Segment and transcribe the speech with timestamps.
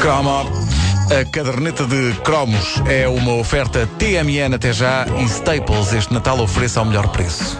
[0.00, 0.50] Cromo.
[1.10, 6.80] A caderneta de cromos é uma oferta TMN até já e Staples este Natal ofereça
[6.80, 7.58] ao melhor preço.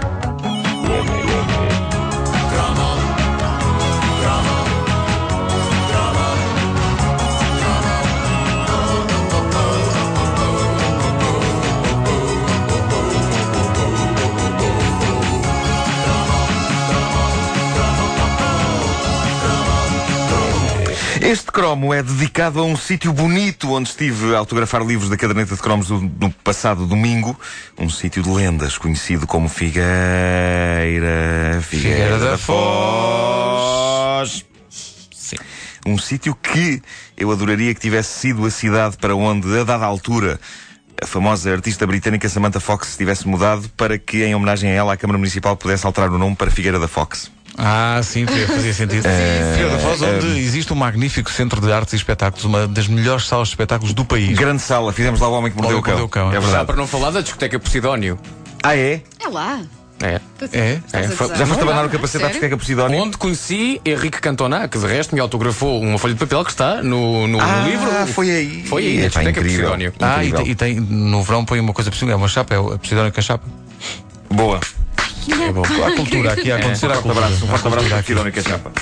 [21.22, 25.54] Este cromo é dedicado a um sítio bonito onde estive a autografar livros da caderneta
[25.54, 27.38] de cromos no passado domingo.
[27.78, 29.84] Um sítio de lendas conhecido como Figueira.
[31.62, 32.56] Figueira, da da Foz.
[34.70, 35.36] Sim.
[35.86, 36.80] Um sítio que
[37.18, 40.40] eu adoraria que tivesse sido a cidade para onde, a dada altura,
[41.02, 44.94] a famosa artista britânica Samantha Fox se tivesse mudado para que, em homenagem a ela,
[44.94, 47.30] a Câmara Municipal pudesse alterar o nome para Figueira da Fox.
[47.58, 49.02] Ah, sim, fazia sentido.
[49.52, 53.26] Figueira da Foz, onde existe um magnífico centro de artes e espetáculos, uma das melhores
[53.26, 54.36] salas de espetáculos do país.
[54.38, 55.90] Grande sala, fizemos lá o Homem que Mordeu o Cão.
[55.92, 56.66] Mordeu o Cão, É é verdade.
[56.66, 58.18] Para não falar da discoteca Posidónio.
[58.62, 59.02] Ah, é?
[59.20, 59.60] É lá.
[60.02, 60.18] É.
[60.52, 60.80] É?
[60.86, 61.36] Estás a É, foi- gozar.
[61.38, 62.32] Já foste abanar não, o capacete à sério?
[62.32, 63.02] discoteca Posidónio?
[63.02, 66.82] Onde conheci Henrique Cantona, que de resto me autografou uma folha de papel que está
[66.82, 68.06] no, no, Ah, no livro.
[68.06, 68.64] foi aí.
[68.66, 69.58] Foi aí, a Epá, discoteca incrível.
[69.60, 69.92] Posidónio.
[70.00, 70.46] Ah, e Incrível.
[70.52, 73.10] e tem- no verão põe uma coisa por cima, é uma chapa, é a Posidónia
[73.12, 73.44] com a chapa.
[74.30, 74.60] Boa.
[75.28, 75.62] É bom.
[75.62, 78.06] Há cultura aqui a acontecer, Um há forte abraço, um forte abraço a aqui.
[78.06, 78.72] Fidónica Chapa.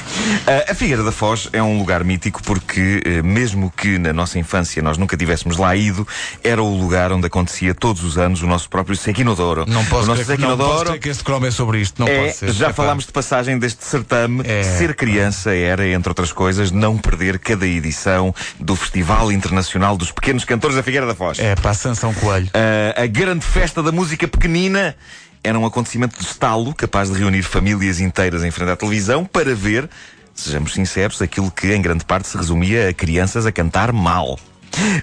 [0.47, 4.39] Ah, a Figueira da Foz é um lugar mítico porque, eh, mesmo que na nossa
[4.39, 6.07] infância nós nunca tivéssemos lá ido,
[6.43, 9.65] era o lugar onde acontecia todos os anos o nosso próprio Sequinodouro.
[9.67, 12.01] Não posso o nosso crer que, não posso crer que este cromo é sobre isto.
[12.01, 12.53] Não é, pode ser.
[12.53, 12.75] já Epá.
[12.75, 14.43] falámos de passagem deste certame.
[14.45, 14.63] É.
[14.63, 20.45] Ser criança era, entre outras coisas, não perder cada edição do Festival Internacional dos Pequenos
[20.45, 21.39] Cantores da Figueira da Foz.
[21.39, 22.47] É para a Sansão Coelho.
[22.47, 24.97] Uh, a grande festa da música pequenina
[25.43, 29.55] era um acontecimento de estalo capaz de reunir famílias inteiras em frente à televisão para
[29.55, 29.89] ver,
[30.35, 34.39] sejamos sinceros, aquilo que em grande parte se resumia a crianças a cantar mal.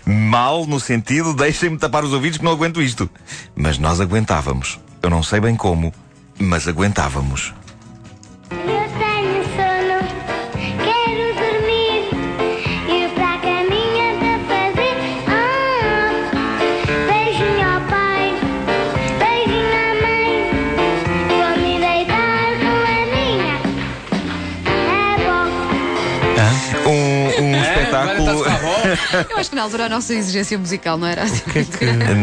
[0.05, 3.09] Mal no sentido, deixem-me tapar os ouvidos que não aguento isto.
[3.55, 4.79] Mas nós aguentávamos.
[5.01, 5.93] Eu não sei bem como,
[6.39, 7.53] mas aguentávamos.
[29.29, 31.41] Eu acho que na altura a nossa exigência musical não era assim.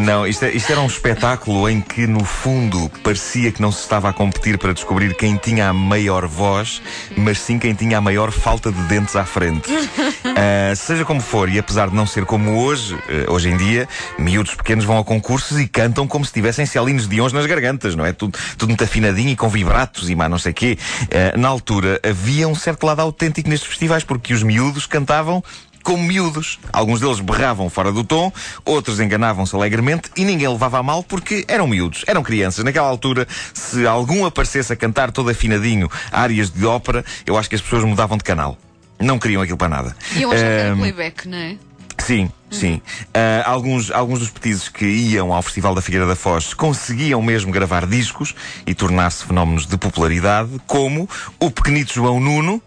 [0.05, 3.81] Não, isto, é- isto era um espetáculo em que, no fundo, parecia que não se
[3.81, 6.83] estava a competir para descobrir quem tinha a maior voz,
[7.17, 9.71] mas sim quem tinha a maior falta de dentes à frente.
[10.35, 13.87] Ah, seja como for, e apesar de não ser como hoje, eh, hoje em dia,
[14.19, 18.05] miúdos pequenos vão a concursos e cantam como se tivessem Celinos Dions nas gargantas, não
[18.07, 18.13] é?
[18.13, 20.79] Tudo, tudo muito afinadinho e com vibratos e mais não sei quê.
[21.13, 25.45] Ah, na altura, havia um certo lado autêntico nestes festivais, porque os miúdos cantavam
[25.83, 26.59] como miúdos.
[26.73, 28.33] Alguns deles berravam fora do tom,
[28.65, 32.65] outros enganavam-se alegremente e ninguém levava a mal porque eram miúdos, eram crianças.
[32.65, 37.55] Naquela altura, se algum aparecesse a cantar todo afinadinho áreas de ópera, eu acho que
[37.55, 38.57] as pessoas mudavam de canal.
[39.01, 39.97] Não queriam aquilo para nada.
[40.15, 41.57] E eu achava que era playback, não é?
[41.99, 42.81] Sim, sim.
[43.15, 47.53] Ah, alguns, alguns dos petizes que iam ao Festival da Figueira da Foz conseguiam mesmo
[47.53, 48.35] gravar discos
[48.67, 52.61] e tornar-se fenómenos de popularidade, como o pequenito João Nuno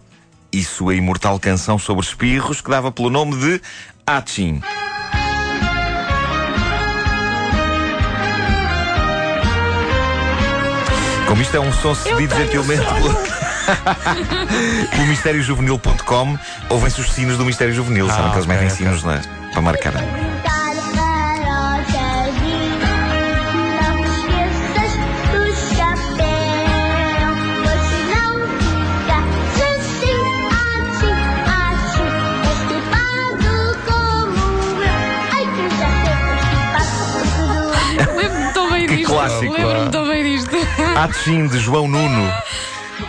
[0.56, 3.62] e sua imortal canção sobre espirros que dava pelo nome de
[4.08, 4.62] Atchim.
[11.28, 13.14] Como isto é um som cedido gentilmente pelo,
[14.92, 16.38] pelo mistériojuvenil.com,
[16.70, 18.08] ouvem-se os sinos do Mistério Juvenil.
[18.10, 18.78] Ah, Sabem que eles ok, metem ok.
[18.78, 19.94] sinos na, para marcar.
[40.95, 42.33] Atchim de João Nuno,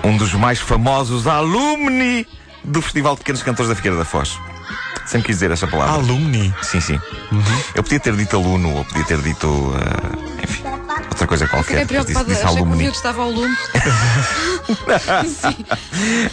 [0.02, 2.26] um dos mais famosos alumni
[2.64, 4.38] do Festival de Pequenos Cantores da Figueira da Foz.
[5.06, 5.94] Sempre quis dizer essa palavra.
[5.94, 6.52] Alumni.
[6.62, 7.00] Sim, sim.
[7.74, 9.72] Eu podia ter dito aluno, ou podia ter dito.
[9.76, 10.64] ah, enfim,
[11.16, 11.80] outra coisa qualquer.
[11.80, 13.56] Fiquei mas disse, preocupada, disse achei que o miúdo estava ao lume.
[15.26, 15.64] Sim.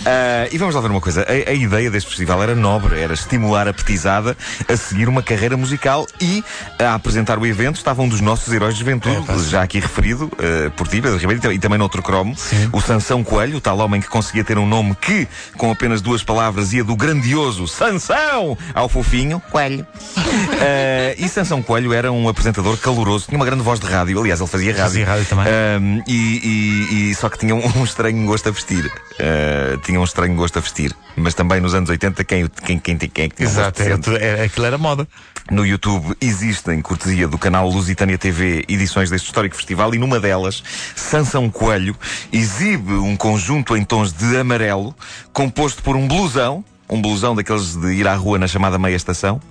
[0.06, 1.26] Ah, e vamos lá ver uma coisa.
[1.28, 4.36] A, a ideia deste festival era nobre, era estimular a petizada
[4.68, 6.44] a seguir uma carreira musical e
[6.80, 9.50] a apresentar o evento estava um dos nossos heróis de juventude, É, sim.
[9.50, 12.36] já aqui referido ah, por ti, Pedro Ribeiro, e tam- também noutro cromo,
[12.72, 15.28] o Sansão Coelho, o tal homem que conseguia ter um nome que,
[15.58, 19.86] com apenas duas palavras, ia do grandioso Sansão ao fofinho Coelho.
[20.66, 24.40] Ah, e Sansão Coelho era um apresentador caloroso, tinha uma grande voz de rádio, aliás,
[24.40, 24.84] ele fazia rádio.
[24.84, 26.04] Fazia rádio também.
[26.08, 28.92] E, e- e só que tinha um, um estranho gosto a vestir.
[29.20, 30.94] Ah, tinha um estranho gosto a vestir.
[31.16, 33.86] Mas também nos anos 80, quem, quem, quem, quem que tinha um gosto Exato, é,
[33.86, 34.02] decente?
[34.10, 35.08] tu- é- aquilo era moda.
[35.52, 40.64] No YouTube existem, cortesia do canal Lusitânia TV, edições deste histórico festival e numa delas,
[40.96, 41.96] Sansão Coelho
[42.32, 44.96] exibe um conjunto em tons de amarelo,
[45.34, 49.42] composto por um blusão, um blusão daqueles de ir à rua na chamada meia estação,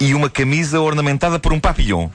[0.00, 2.08] e uma camisa ornamentada por um papillon.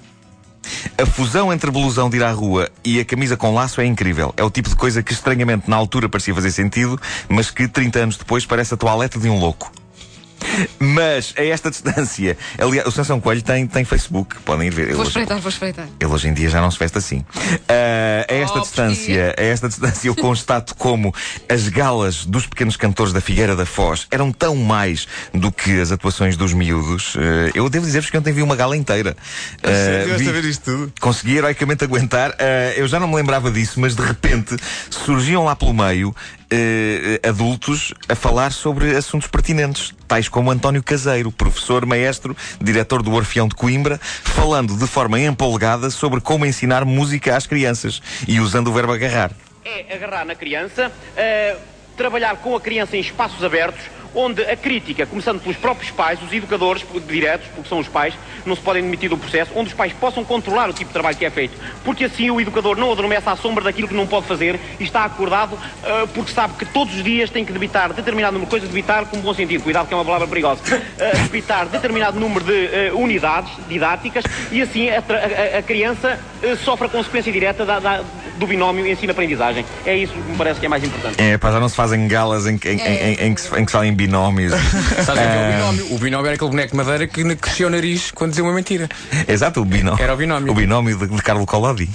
[0.98, 4.34] A fusão entre blusão de ir à rua e a camisa com laço é incrível.
[4.36, 7.00] É o tipo de coisa que estranhamente na altura parecia fazer sentido,
[7.30, 9.72] mas que 30 anos depois parece a toalete de um louco.
[10.80, 14.88] Mas a esta distância, aliás, o Sansão Coelho tem, tem Facebook, podem ir ver.
[14.88, 15.88] Ele Vou espreitar, vou espreitar.
[16.00, 17.24] ele hoje em dia já não se veste assim.
[17.70, 21.14] Ah, a esta Oh, distância, a esta distância eu constato como
[21.50, 25.92] as galas dos pequenos cantores da Figueira da Foz eram tão mais do que as
[25.92, 27.16] atuações dos miúdos.
[27.18, 29.16] Ah, eu devo dizer-vos que ontem vi uma gala inteira.
[29.64, 30.94] Ah, vi- ver isto tudo?
[31.00, 32.32] consegui heroicamente aguentar.
[32.40, 34.56] Ah, eu já não me lembrava disso, mas de repente
[34.90, 36.16] surgiam lá pelo meio
[36.50, 43.14] eh, adultos a falar sobre assuntos pertinentes, tais como António Caseiro, professor, maestro, diretor do
[43.14, 48.68] Orfeão de Coimbra, falando de forma empolgada sobre como ensinar música às crianças e usando
[48.70, 49.32] o verbo agarrar.
[49.66, 51.58] é agarrar na criança, eh,
[51.98, 53.84] trabalhar com a criança em espaços abertos,
[54.20, 58.16] onde a crítica, começando pelos próprios pais, os educadores diretos, porque são os pais,
[58.48, 61.16] não se podem demitir do processo, onde os pais possam controlar o tipo de trabalho
[61.16, 64.26] que é feito, porque assim o educador não adormece à sombra daquilo que não pode
[64.26, 68.34] fazer e está acordado eh, porque sabe que todos os dias tem que debitar determinado
[68.34, 70.62] número de coisas, debitar com bom sentido, cuidado que é uma palavra perigosa,
[70.98, 76.20] Eh, debitar determinado número de eh, unidades didáticas e assim a, a- a criança
[76.64, 78.02] sofre a consequência direta da- da-
[78.38, 79.66] do binómio ensino-aprendizagem.
[79.86, 81.16] É isso que me parece que é mais importante.
[81.22, 83.72] É, pá, já não se fazem galas em, em- em- em- que, se, em que
[83.72, 83.78] se
[84.08, 84.54] binómios.
[85.06, 85.96] Sabes o que é o binómio?
[85.96, 88.90] O binómio era aquele boneco de madeira que crescia o nariz quando dizia uma mentira.
[89.28, 90.02] Exato, o binómio.
[90.02, 90.52] Era o binómio.
[90.52, 91.90] O binómio de, de Carlo Collodi.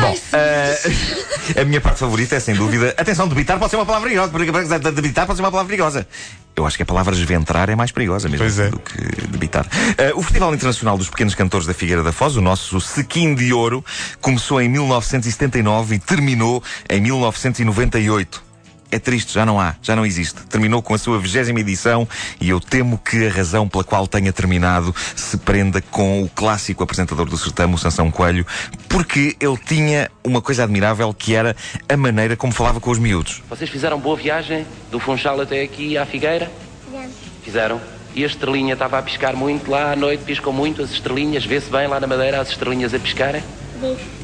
[0.00, 0.80] Bom, eh,
[1.60, 2.94] a minha parte favorita é sem dúvida.
[2.96, 4.78] Atenção, debitar pode ser uma palavra perigosa.
[4.92, 6.06] Debitar pode ser uma palavra perigosa.
[6.54, 8.68] Eu acho que a palavra esventrar é mais perigosa mesmo é.
[8.68, 9.66] do que debitar.
[9.96, 13.52] Eh, o Festival Internacional dos Pequenos Cantores da Figueira da Foz, o nosso Sequim de
[13.52, 13.84] Ouro,
[14.20, 18.49] começou em 1979 e terminou em 1998.
[18.90, 20.42] É triste, já não há, já não existe.
[20.46, 22.08] Terminou com a sua vigésima edição
[22.40, 26.82] e eu temo que a razão pela qual tenha terminado se prenda com o clássico
[26.82, 28.44] apresentador do certame, o Sansão Coelho,
[28.88, 31.54] porque ele tinha uma coisa admirável que era
[31.88, 33.42] a maneira como falava com os miúdos.
[33.48, 36.50] Vocês fizeram boa viagem do Funchal até aqui à Figueira?
[37.44, 37.80] Fizeram.
[38.14, 41.70] E a estrelinha estava a piscar muito lá à noite, piscam muito as estrelinhas, vê-se
[41.70, 43.42] bem lá na madeira as estrelinhas a piscarem?
[43.82, 44.19] Ah,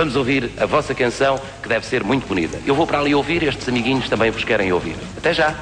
[0.00, 2.58] vamos ouvir a vossa canção que deve ser muito bonita.
[2.64, 4.96] Eu vou para ali ouvir, estes amiguinhos também vos querem ouvir.
[5.14, 5.54] Até já.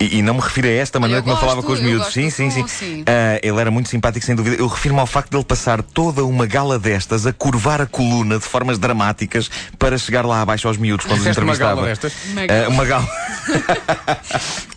[0.00, 1.84] E, e não me refiro a esta maneira eu como ele falava com os eu
[1.84, 2.10] miúdos.
[2.10, 2.66] Sim, sim, sim.
[2.66, 3.04] sim.
[3.06, 4.56] Ah, ele era muito simpático, sem dúvida.
[4.56, 8.38] Eu refiro-me ao facto de ele passar toda uma gala destas a curvar a coluna
[8.38, 11.74] de formas dramáticas para chegar lá abaixo aos miúdos quando os uma entrevistava.
[11.74, 12.14] gala destas?
[12.30, 12.68] Uma Ah, gala.
[12.70, 13.08] uma gala.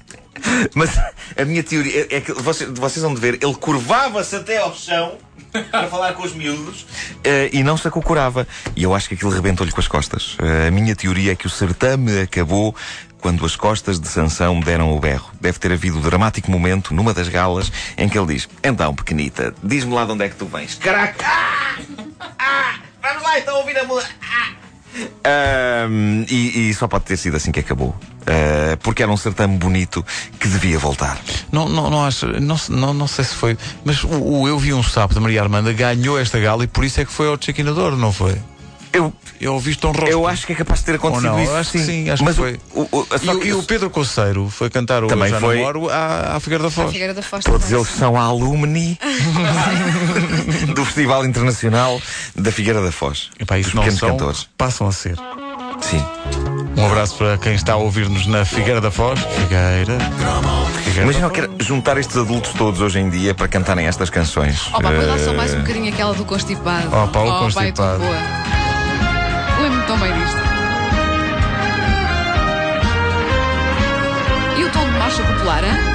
[0.73, 0.97] Mas
[1.37, 5.17] a minha teoria é, é que vocês, vocês vão ver, ele curvava-se até ao chão
[5.71, 6.85] para falar com os miúdos
[7.23, 8.47] eh, e não se acocorava.
[8.75, 10.37] E eu acho que aquilo rebentou-lhe com as costas.
[10.39, 12.75] Eh, a minha teoria é que o certame acabou
[13.19, 15.31] quando as costas de Sansão deram o berro.
[15.39, 19.53] Deve ter havido um dramático momento numa das galas em que ele diz: Então, pequenita,
[19.63, 20.75] diz-me lá de onde é que tu vens.
[20.75, 21.25] Caraca!
[21.25, 21.77] Ah!
[22.37, 22.75] Ah!
[23.01, 24.13] Vamos lá, então ouvir a música.
[25.23, 27.95] Ahm, e, e só pode ter sido assim que acabou.
[28.31, 30.05] Ah, porque era um certame bonito
[30.39, 31.19] que devia voltar.
[31.51, 34.71] Não, não, não acho, não, não, não sei se foi, mas o, o Eu Vi
[34.73, 37.37] um Sapo da Maria Armanda ganhou esta gala e por isso é que foi ao
[37.41, 38.35] Chequinador, não foi?
[38.91, 40.07] Eu, Eu ouvi Tom Rosto.
[40.09, 41.43] eu acho que é capaz de ter acontecido não?
[41.43, 41.53] isso.
[41.53, 42.59] Acho que sim, acho Mas que foi.
[42.73, 45.57] o- o- E, que- e o Pedro Conceiro foi cantar o Também Já foi.
[45.57, 46.91] Namoro à, à Figueira da Foz.
[46.91, 48.97] Figueira da Foz Todos eles são alumni
[50.75, 52.01] do Festival Internacional
[52.35, 53.29] da Figueira da Foz.
[53.39, 54.47] Epá, dos isso não pequenos são, cantores.
[54.57, 55.15] passam a ser.
[55.81, 56.03] Sim.
[56.77, 59.19] Um abraço para quem está a ouvir-nos na Figueira da Foz.
[59.19, 59.97] Figueira.
[60.83, 64.67] Figueira Imagina eu quero juntar estes adultos todos hoje em dia para cantarem estas canções.
[64.73, 66.87] Oh, pá, põe lá só Eh, mais um bocadinho aquela do constipado.
[66.87, 67.99] Oh, pá, o é constipado.
[67.99, 68.17] boa.
[69.61, 70.37] Lembro-me tão bem disto.
[74.57, 75.88] E o tom de marcha popular, hein?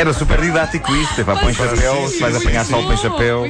[0.00, 1.20] Era super didático isto.
[1.20, 3.46] Epá, põe chapéu, sim, se vais apanhar sol, põe chapéu.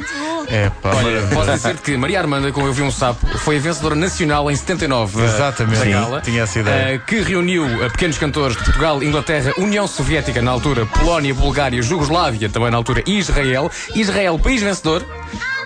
[0.48, 3.60] É pá, Olha, posso dizer que Maria Armanda, como eu vi um sapo, foi a
[3.60, 5.78] vencedora nacional em 79 Exatamente.
[5.78, 6.94] da Sim, gala, tinha essa ideia.
[6.94, 11.80] eh, que reuniu eh, pequenos cantores de Portugal, Inglaterra, União Soviética na altura, Polónia, Bulgária,
[11.80, 13.70] Jugoslávia também na altura e Israel.
[13.94, 15.06] Israel, país vencedor,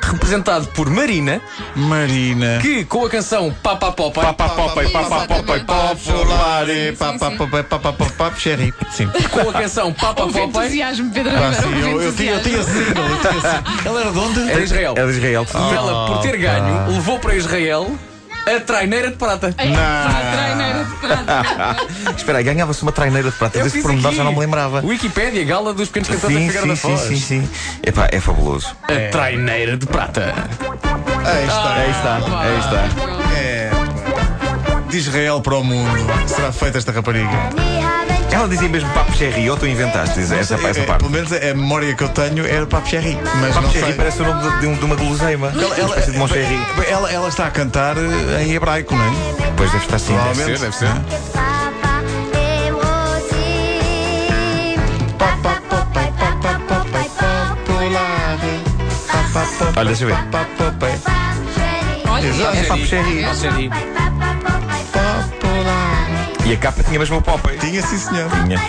[0.05, 1.41] representado por Marina,
[1.75, 2.59] Marina.
[2.61, 6.67] que com a canção Papa Popa Papa Popai, Papa Popai, Popular,
[6.99, 8.73] Papa Popai, Papa Popai, Sherry.
[8.91, 9.09] Sim.
[9.31, 11.63] com a canção Papa Houve Popa entusiasmo, Pedro Ah, Ribeiro.
[11.63, 12.85] sim, houve eu, eu tinha, eu tinha entusiasmo.
[12.87, 13.83] single, eu tinha single.
[13.85, 14.51] Ela era de onde?
[14.51, 14.95] é de Israel.
[14.97, 15.47] É de Israel.
[15.55, 17.93] E ela, por ter Ah, ganho, levou para Israel
[18.47, 19.55] a traineira de prata.
[19.57, 22.15] É, pá, treineira de prata.
[22.17, 23.59] Espera aí, ganhava-se uma traineira de prata.
[23.59, 24.81] Eu Desse fiz pormenor já não me lembrava.
[24.85, 27.19] Wikipédia, gala dos pequenos cantores Sim, da Figueira sim, da sim, Foz.
[27.19, 27.49] sim, sim.
[27.83, 28.69] Epá, é fabuloso.
[28.83, 30.35] A traineira de prata.
[31.25, 31.75] Aí está.
[31.75, 33.39] Aí está, aí está.
[33.39, 33.71] É.
[33.71, 34.81] pá.
[34.89, 36.07] De Israel para o mundo.
[36.27, 37.29] Será feita esta rapariga?
[38.35, 40.99] Ela dizia mesmo papo cherry, ou tu inventaste essa, essa, É, essa é, parte.
[41.01, 43.17] Pelo menos a memória que eu tenho era Papo Cherry.
[43.41, 43.95] Mas Papo não cherry sei.
[43.95, 45.53] parece o nome de, de um- de uma guloseima.
[45.55, 46.59] Ela, Uma espécie de Moncherry.
[46.89, 49.11] ela, ela está a cantar eh, em hebraico, não é?
[49.57, 50.15] Pois deve estar sim.
[50.15, 50.61] Provavelmente.
[50.61, 51.35] Deve ser, deve ser.
[59.77, 60.17] Olha, deixa eu ver.
[62.09, 62.57] Olha, Exato.
[62.57, 63.25] É papo cherry.
[66.45, 67.59] E a capa tinha mesmo o Popeye.
[67.59, 68.31] Tinha sim, senhor.
[68.31, 68.61] Tinha.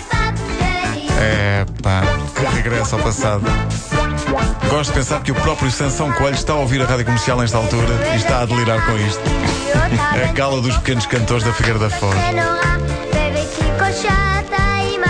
[1.20, 2.02] É pá,
[2.34, 3.44] que regresso ao passado.
[4.68, 7.56] Gosto de pensar que o próprio Sansão Coelho está a ouvir a rádio comercial nesta
[7.58, 9.22] altura e está a delirar com isto.
[10.28, 12.16] A gala dos pequenos cantores da Figueira da Foz.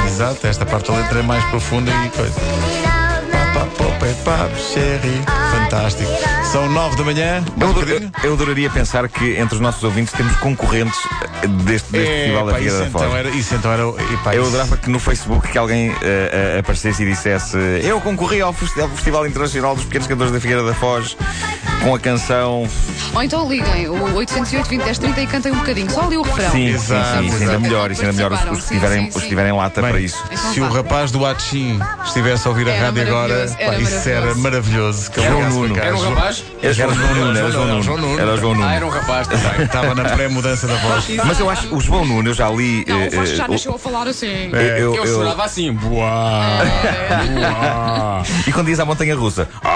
[0.07, 2.41] Exato, esta parte da letra é mais profunda e coisa.
[5.51, 6.11] Fantástico.
[6.45, 7.45] São nove da manhã.
[7.61, 8.13] Eu, bocadinho?
[8.23, 10.99] eu adoraria pensar que entre os nossos ouvintes temos concorrentes
[11.67, 13.05] deste, deste Festival da Figueira da Foz.
[13.05, 13.83] então era, isso então era.
[14.15, 18.41] epá, Eu adorava que no Facebook que alguém eh, eh, aparecesse e dissesse Eu concorri
[18.41, 21.17] ao ao Festival Internacional dos Pequenos Cantores da Figueira da Foz
[21.83, 22.69] com a canção
[23.15, 25.91] Ou então liguem o 808 20 10 30 e cantem um bocadinho.
[25.91, 26.51] Só ali o refrão.
[26.51, 29.11] Sim, Exato, sim, sim, isso ainda melhor, isso ainda melhor os, os que tiverem, Sim,
[29.11, 30.23] sim, os que tiverem lata Bem, para isso.
[30.31, 30.77] Então Se o vá.
[30.77, 34.35] rapaz do Atchim estivesse a ouvir a Era rádio agora, maravilhoso, era pá, isso era
[34.35, 35.11] maravilhoso.
[35.11, 35.79] Que João Nuno.
[35.79, 36.45] Era um rapaz?
[36.63, 37.67] Era João Nuno, era João
[37.99, 38.21] Nuno.
[38.21, 38.67] Era o João Nuno.
[38.69, 39.63] Ah, era um rapaz também.
[39.65, 41.05] Estava na pré-mudança da voz.
[41.25, 42.85] Mas eu acho, o João Nuno, eu já li.
[42.87, 44.51] Não, eh, o Vasco já eh, nasceu a falar assim.
[44.53, 45.73] É, eu, Eu eu- chorava assim.
[45.73, 46.59] Buá.
[47.33, 48.23] Buá.
[48.47, 49.49] E quando diz à montanha russa.
[49.65, 49.76] Ah!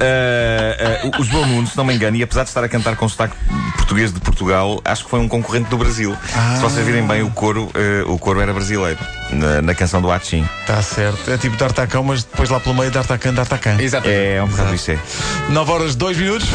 [0.00, 2.68] Eh, eh, o- o João Nuno, se não me engano, e apesar de estar a
[2.68, 3.34] cantar com sotaque
[3.76, 6.16] português de Portugal, acho que foi um concorrente do Brasil.
[6.56, 8.98] Se vocês virem bem o coro, eh, o coro era brasileiro.
[9.30, 10.46] Na, na canção do Atchim.
[10.60, 11.30] Está certo.
[11.30, 13.76] É tipo D'Artacão, mas depois lá pelo meio D'Artacan, D'Artacan.
[13.80, 14.20] Exatamente.
[14.20, 14.90] É um bocado isso.
[14.90, 14.98] é.
[15.48, 16.46] 9 horas 2 minutos.